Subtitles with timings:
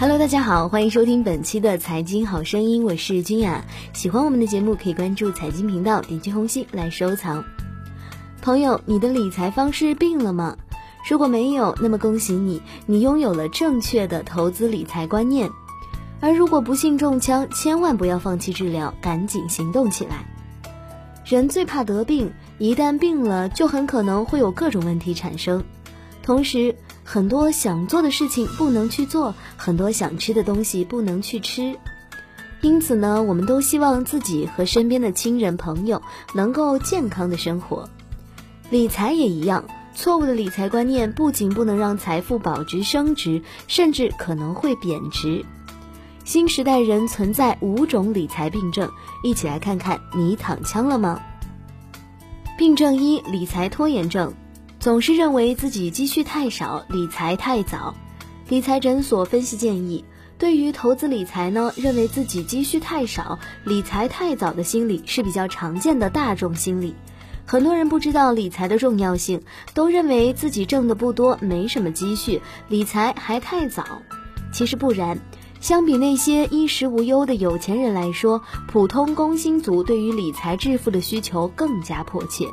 [0.00, 3.64] Hello，大家好，欢迎收听本期的财经好声音，我是君雅。
[3.92, 7.44] 喜欢我们的节目，可以关注财经频道，点击红心来收藏。
[8.40, 10.56] 朋友，你的理财方式病了吗？
[11.10, 15.50] 如果没有，那么恭喜你，你拥有了正确的投资理财观念。
[16.20, 20.24] 而如果不幸中枪，千万不要放弃治疗，赶紧行动起来。
[21.24, 25.64] 人最怕得病，一旦病了，就很可能会有各种问题产生。
[26.22, 26.76] 同时，
[27.10, 31.74] 很多想做的事情不能去做，很多想吃的东西不能去吃，
[32.60, 36.02] 因此呢，我们都希望自己和身边的亲人朋友
[36.34, 37.88] 能够健康的生活。
[38.68, 45.42] 理财也一样，错误的理财观念不仅不能让财富保值升值，甚至可能会贬值。
[46.26, 48.86] 新时代人存在五种理财病症，
[49.22, 51.18] 一起来看看你躺枪了吗？
[52.58, 54.30] 病症一：理财拖延症。
[54.80, 57.96] 总是认为自己积蓄太少，理财太早。
[58.48, 60.04] 理财诊所分析建议，
[60.38, 66.94] 对于投资理财呢，认为自己积蓄太少，理财太早的心理是比较常见的大众心理。
[67.44, 69.42] 很多人不知道理财的重要性，
[69.74, 73.84] 都认为自己挣的不多，没什么积蓄，理财还太早。
[74.52, 75.18] 其实不然，
[75.60, 82.44] 相比那些衣食无忧的有钱人来说，普通工薪族对于理财致富的需求更加迫切。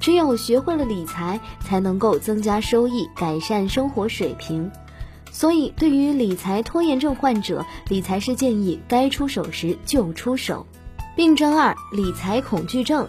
[0.00, 4.70] 只有学会了理财，才能够增加收益，改善生活水平。
[5.30, 10.66] 所以，对于理财拖延症患者，理财师建议该出手时就出手。
[11.14, 13.06] 病症二：理财恐惧症。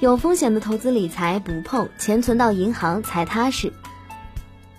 [0.00, 3.72] 有风险的投资理财不碰，钱存到银行才踏实。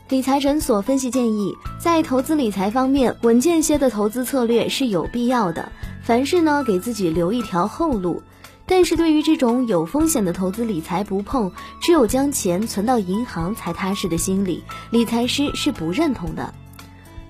[0.09, 5.71] 理财诊所分析建议，在投资理财方面，稳健些的投资策略是有必要的。
[6.03, 8.21] 凡事呢，给自己留一条后路。
[8.67, 16.53] 但是对于这种有风险的投资理财不碰，只有将钱存到银行才踏实的心理，理财师是不认同的。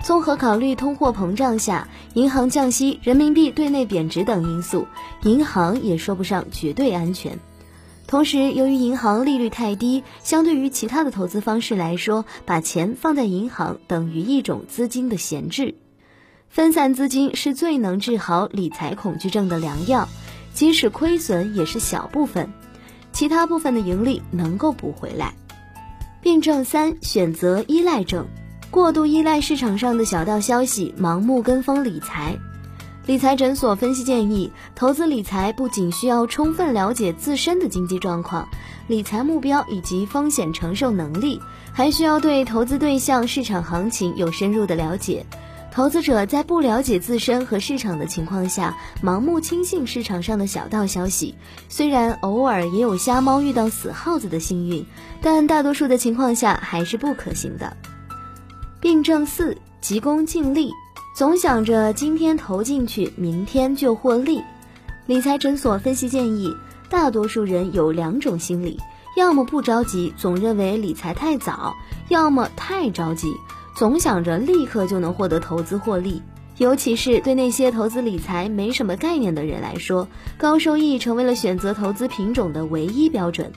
[0.02, 4.88] 综合考虑通货膨胀下、银行降息、人民币对内贬值等因素，
[5.24, 7.40] 银行也说不上绝对安全。
[8.08, 15.74] 同时，由于银行利率太低，相对于其他的投资方式来说，把钱放在银行等于一种资金的闲置。
[16.50, 20.08] 分散资金是最能治好理财恐惧症的良药。
[20.56, 22.50] 即使亏损也是小部分，
[23.12, 25.34] 其他部分的盈利能够补回来。
[26.22, 28.26] 病症三：选择依赖症，
[28.72, 32.36] 过度依赖市场上的小道消息，盲目跟风理财。
[33.06, 38.50] 理财诊所分析建议，投资理财不仅需要充分了解自身的经济状况、
[38.88, 41.40] 理财目标以及风险承受能力，
[41.72, 45.24] 还需要对投资对象、市场行情有深入的了解。
[45.76, 51.36] 投资者在不了解自身和市场的情况下，盲目轻信市场上的小道消息，
[51.68, 54.86] 虽然偶尔也有瞎猫遇到死耗子的幸运，
[55.22, 57.76] 但大多数的情况下还是不可行的。
[58.80, 60.72] 病症四：急功近利，
[61.14, 64.42] 总想着今天投进去，明天就获利。
[65.08, 66.56] 理财诊所分析建议，
[66.90, 68.80] 大多数人有两种心理：
[69.18, 71.74] 要么不着急，总认为理财太早；
[72.08, 73.28] 要么太着急。
[73.76, 76.22] 总想着立刻就能获得投资获利，
[76.58, 83.52] 尤其是对那些投资理财没什么概念的人来说，高收益成为了选择投资品种的唯一标准。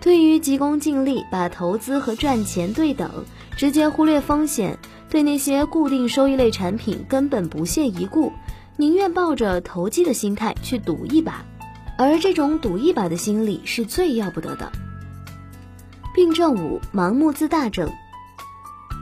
[0.00, 3.10] 对于急功近利，把投资和赚钱对等，
[3.56, 4.78] 直接忽略风险，
[5.10, 8.32] 对那些固定收益类产品根本不屑一顾，
[8.76, 11.44] 宁愿抱着投机的心态去赌一把，
[11.98, 14.72] 而这种赌一把的心理是最要不得的。
[16.14, 17.90] 病症五：盲目自大症。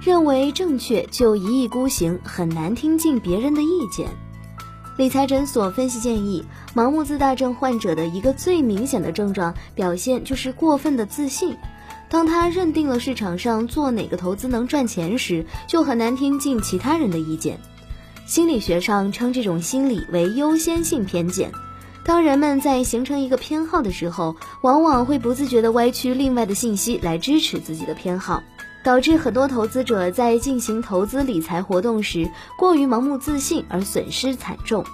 [0.05, 4.09] 认为正确就一意孤行，很难听进别人的意见。
[4.97, 11.57] 理财诊所分析建议，盲目自大症患者的一个最明显的症状表现就是过分的自信。
[12.09, 17.61] 当他认定了市场上做哪个投资能赚钱时，就很难听进其他人的意见。
[18.27, 21.53] 心理学上称这种心理为优先性偏见。
[22.05, 28.43] 当人们在形成一个偏好的时候，往往会不自觉地歪曲另外的信息来支持自己的偏好。
[28.83, 34.85] 导致很多投资者在进行投资理财活动时过于盲目自信而损失惨重。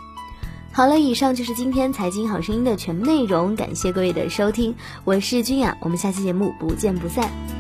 [0.71, 4.75] 好了，以上就是今天财经好声音的全部内容，感谢各位的收听，
[5.05, 7.58] 我是君雅，我们下期节目不见不散。